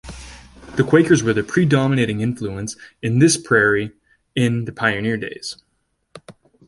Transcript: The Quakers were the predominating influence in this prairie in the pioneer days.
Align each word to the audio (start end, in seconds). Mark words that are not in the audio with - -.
The 0.77 0.83
Quakers 0.83 1.21
were 1.21 1.33
the 1.33 1.43
predominating 1.43 2.21
influence 2.21 2.75
in 3.03 3.19
this 3.19 3.37
prairie 3.37 3.91
in 4.35 4.65
the 4.65 4.71
pioneer 4.71 5.15
days. 5.15 5.57